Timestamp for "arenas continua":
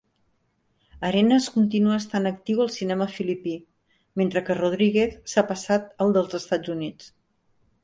1.09-1.97